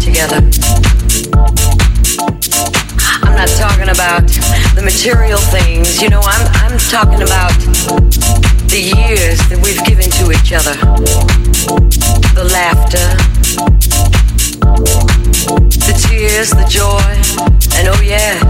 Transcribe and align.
together. 0.00 0.40
I'm 3.22 3.34
not 3.34 3.48
talking 3.58 3.88
about 3.88 4.26
the 4.74 4.82
material 4.84 5.38
things, 5.38 6.00
you 6.00 6.08
know, 6.08 6.20
I'm, 6.22 6.46
I'm 6.72 6.78
talking 6.78 7.22
about 7.22 7.52
the 8.70 8.80
years 8.80 9.38
that 9.48 9.60
we've 9.62 9.82
given 9.84 10.10
to 10.10 10.30
each 10.32 10.52
other, 10.52 10.74
the 12.34 12.44
laughter, 12.52 13.06
the 15.86 15.94
tears, 16.08 16.50
the 16.50 16.66
joy, 16.68 17.02
and 17.76 17.88
oh, 17.88 18.00
yes, 18.02 18.42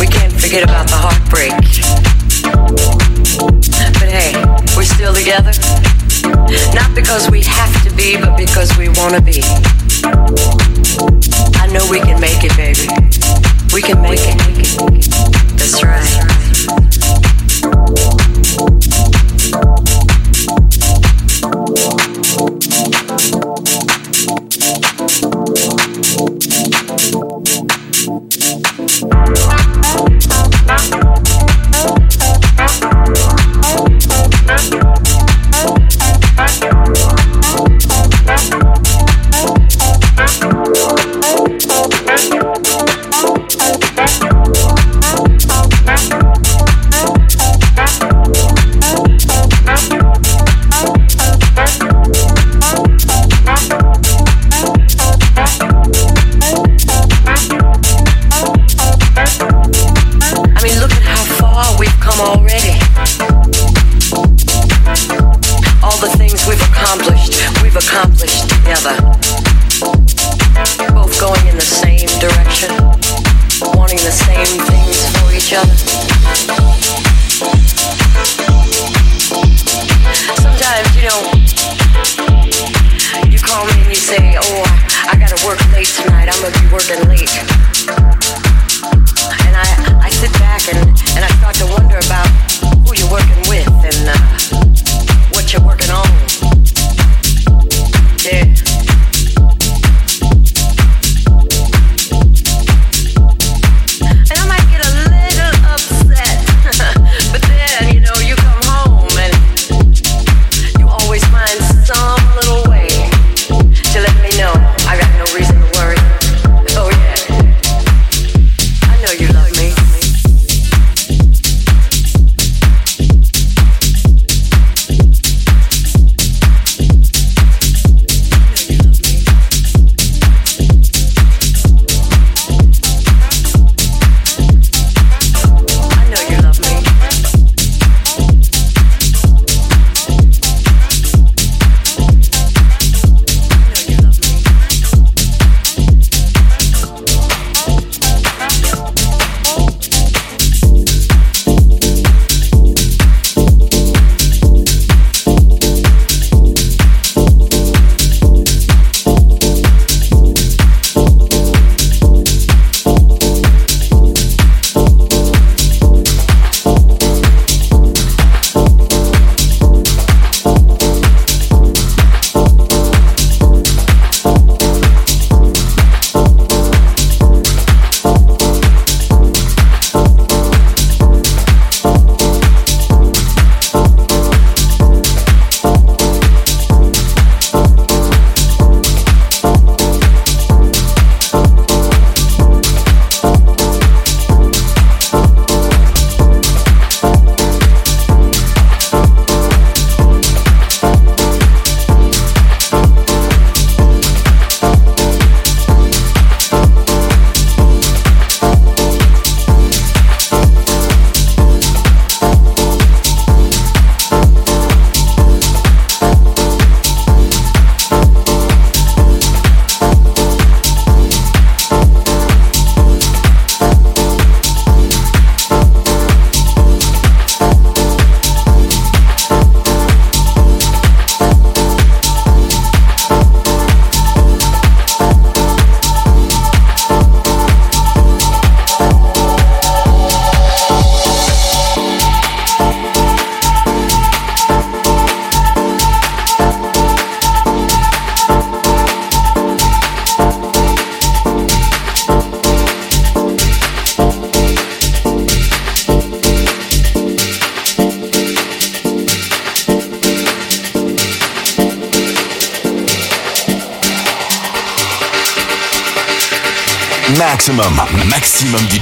we 0.00 0.06
can't 0.06 0.32
forget 0.32 0.62
about 0.62 0.88
the 0.88 0.96
heartbreak. 0.96 1.52
But 3.98 4.08
hey, 4.08 4.32
we're 4.76 4.84
still 4.84 5.14
together. 5.14 5.52
Not 6.74 6.94
because 6.94 7.30
we 7.30 7.42
have 7.42 7.72
to 7.84 7.94
be, 7.94 8.16
but 8.16 8.36
because 8.36 8.76
we 8.76 8.88
wanna 8.88 9.20
be. 9.20 9.42
I 11.54 11.66
know 11.72 11.86
we 11.90 12.00
can 12.00 12.20
make 12.20 12.42
it, 12.42 12.56
baby. 12.56 12.88
We 13.72 13.82
can 13.82 14.00
make 14.02 14.20
it. 14.20 14.38
That's 15.58 15.82
right. 15.82 16.45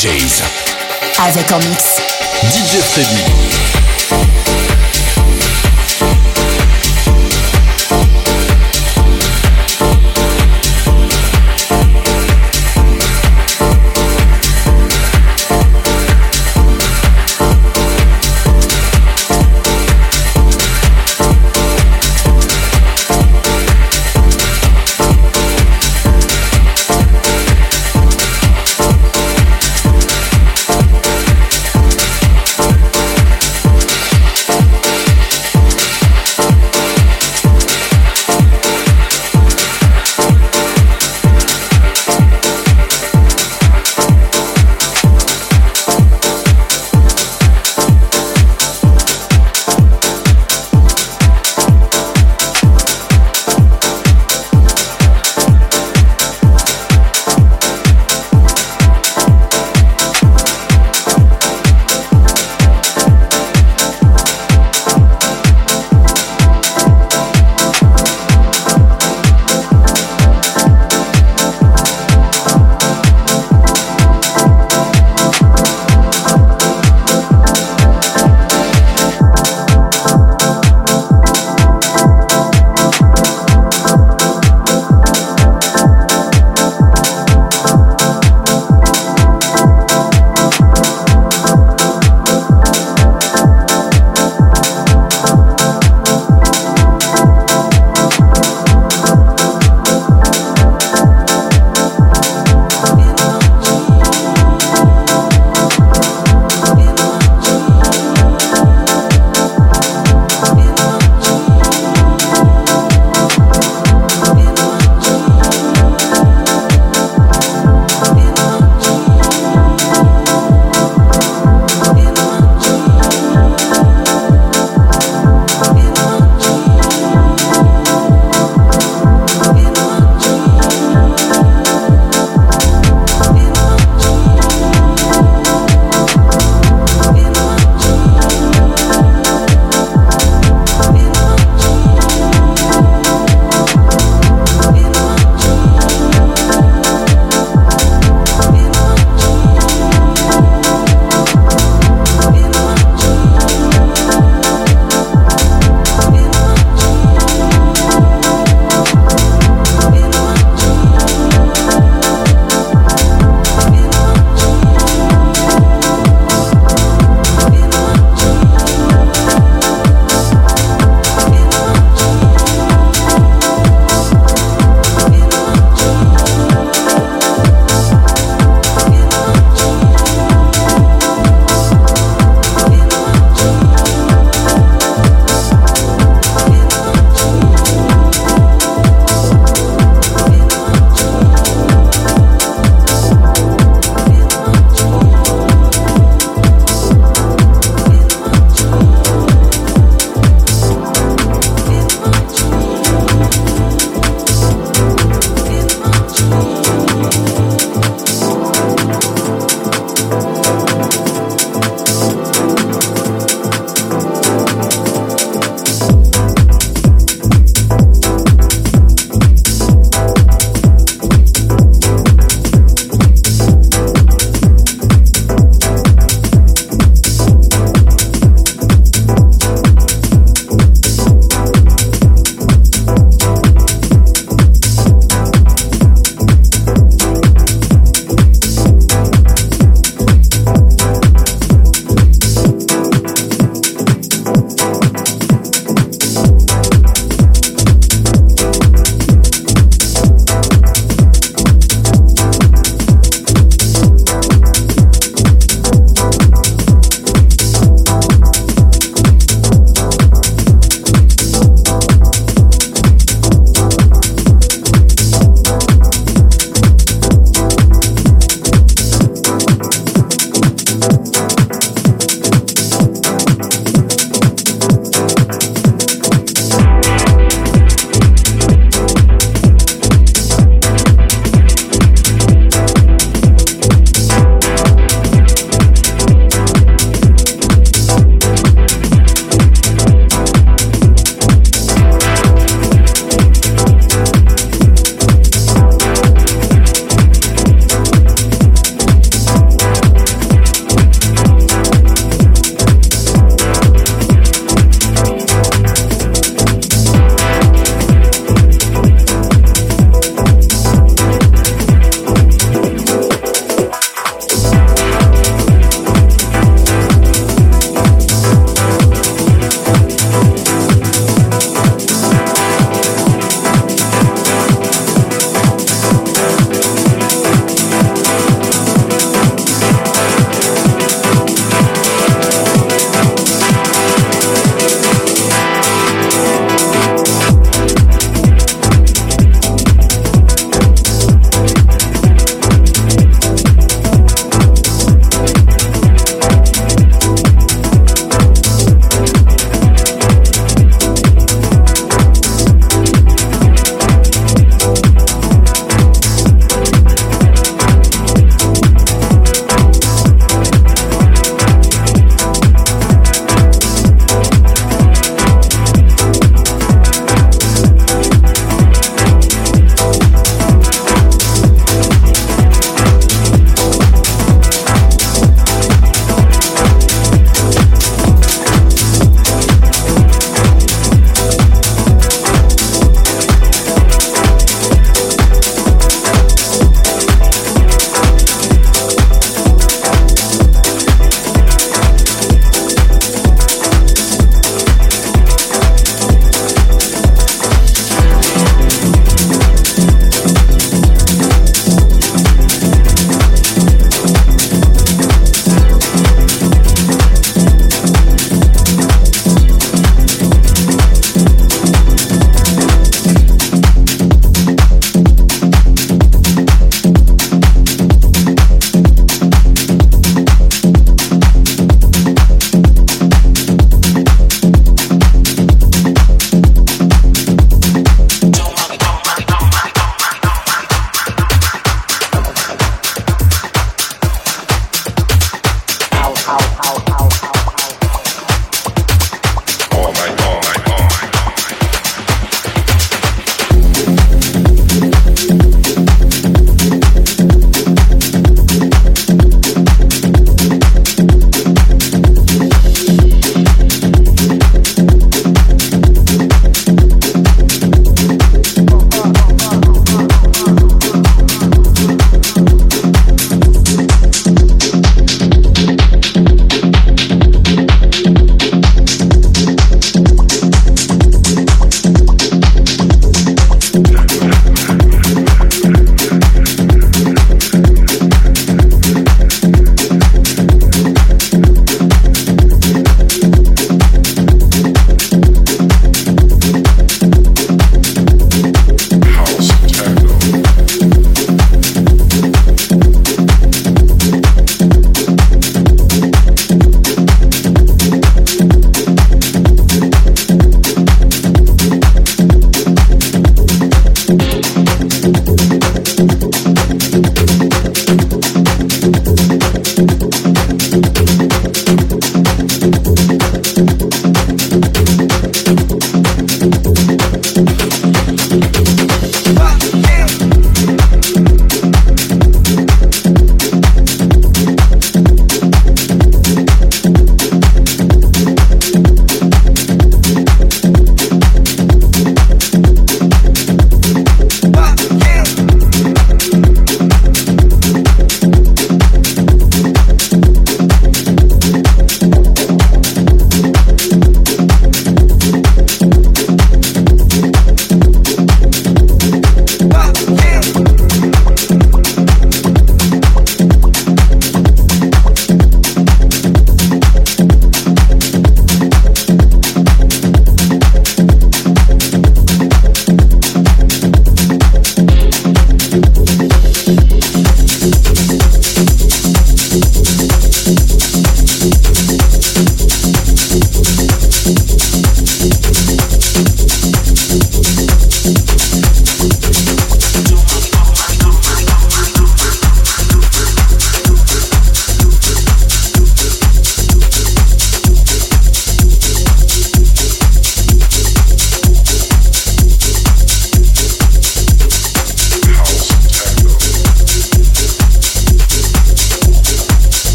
DJs. 0.00 0.42
Avec 1.18 1.52
en 1.52 1.58
mix. 1.58 2.00
DJ 2.50 2.80
Freddy. 2.80 3.59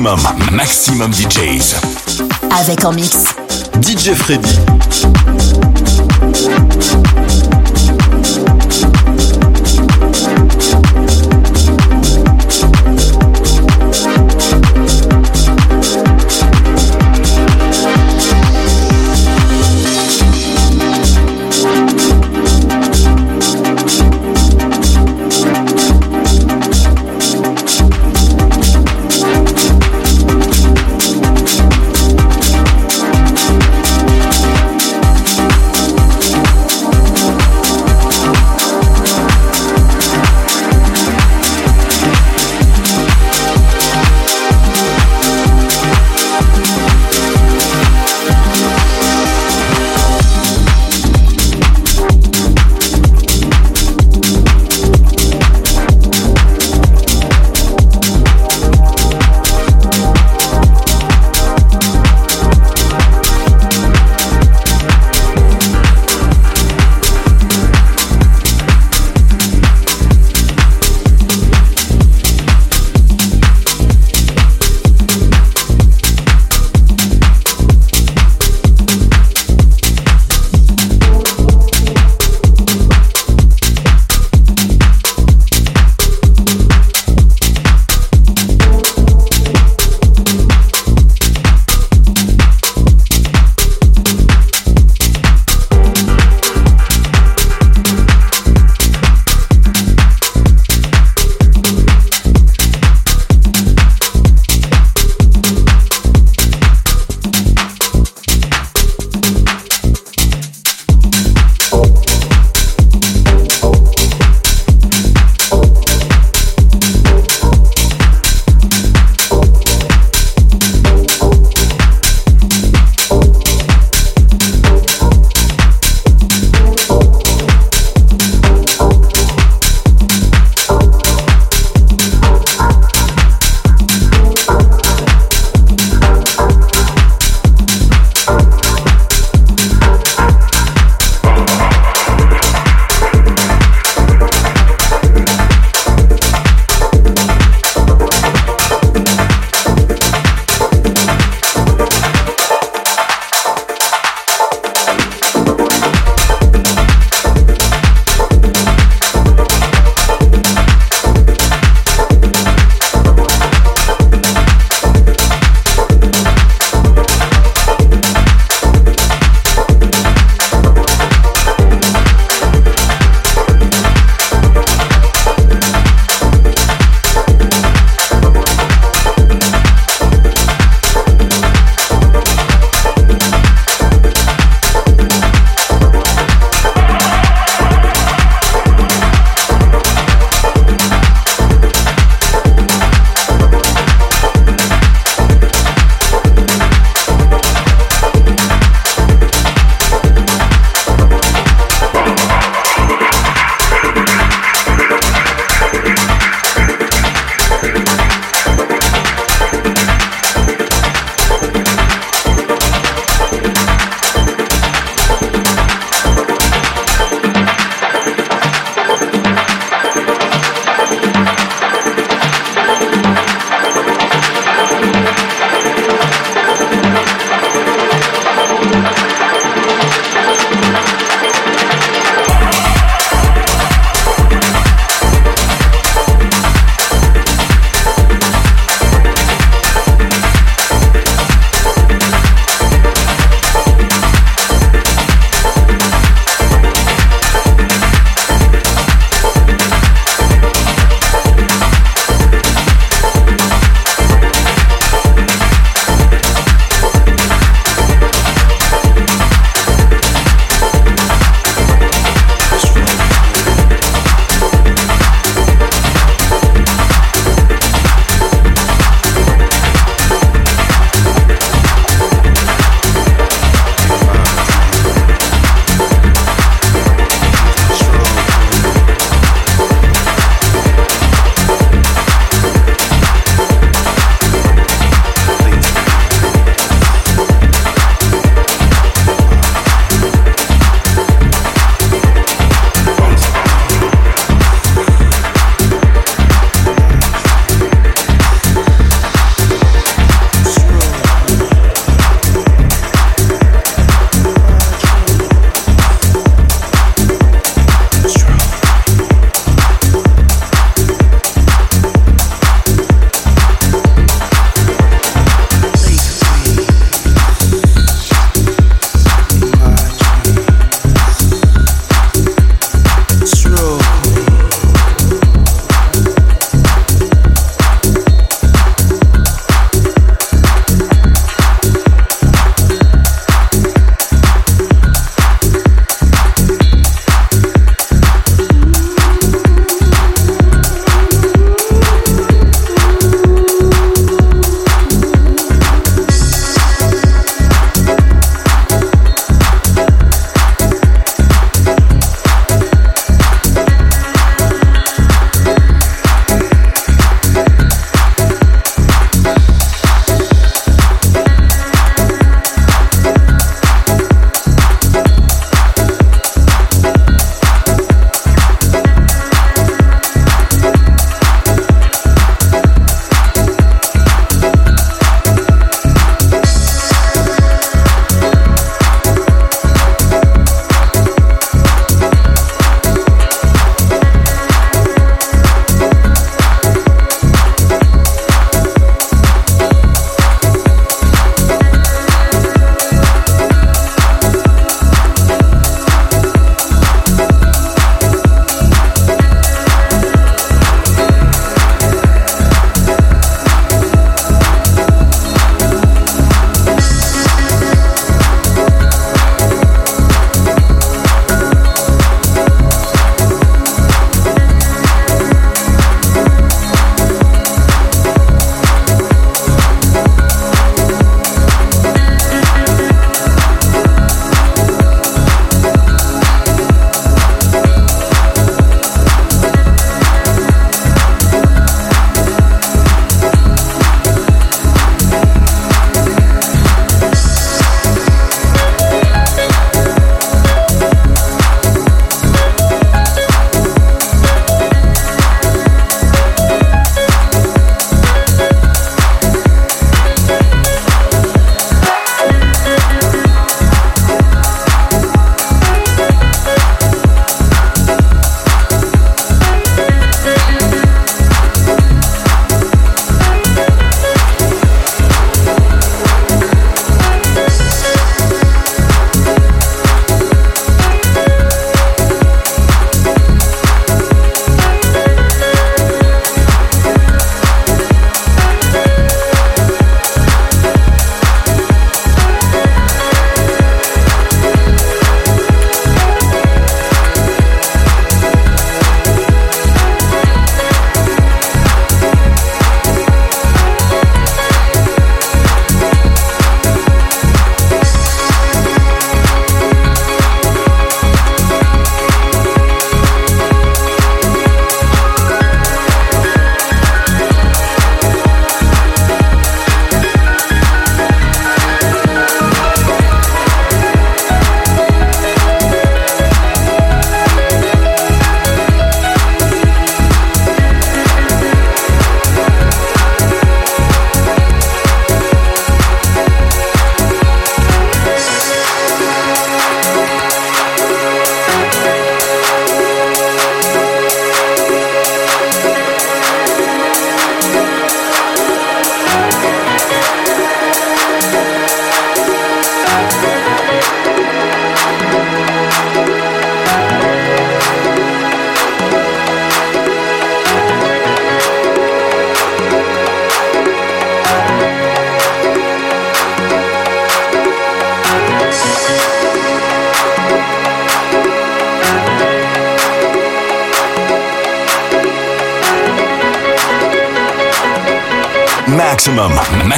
Maximum, 0.00 0.20
maximum 0.52 1.12
DJs. 1.12 1.74
Avec 2.58 2.86
en 2.86 2.92
mix. 2.92 3.34
DJ 3.82 4.14
Freddy. 4.14 4.58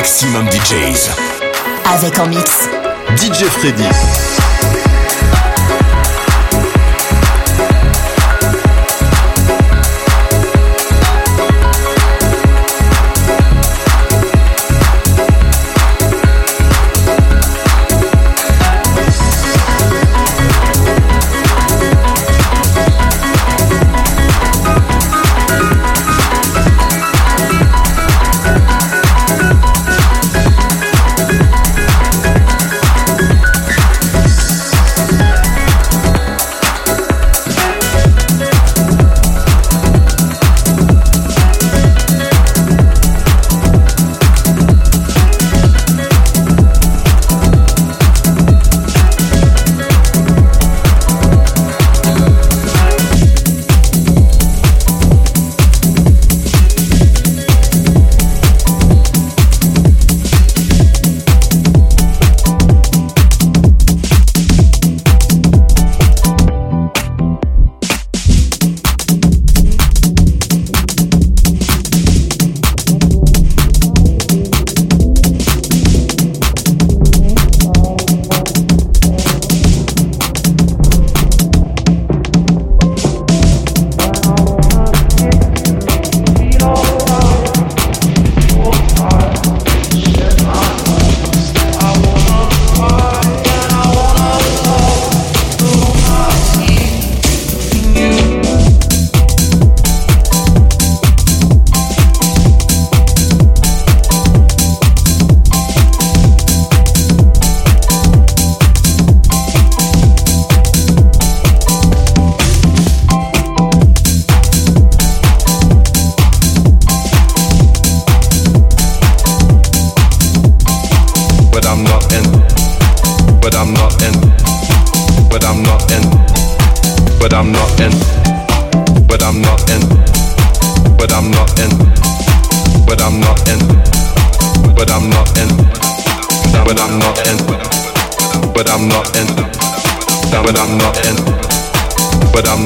Maximum 0.02 0.50
DJs. 0.50 1.10
Avec 1.84 2.18
en 2.18 2.26
mix. 2.26 2.68
DJ 3.16 3.44
Freddy. 3.44 4.41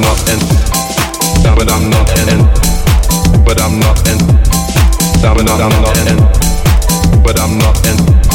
not 0.06 0.28
in. 0.30 0.38
But 1.42 1.70
I'm 1.70 1.90
not 1.90 2.08
in. 2.28 2.38
But 3.44 3.60
I'm 3.60 3.80
not 3.80 4.08
in. 4.08 4.18
But 5.22 5.38
I'm 5.38 5.82
not 5.82 5.98
in. 6.06 7.22
But 7.22 7.40
I'm 7.40 7.58
not 7.58 7.86
in. 7.86 8.25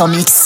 En 0.00 0.08
mix. 0.08 0.37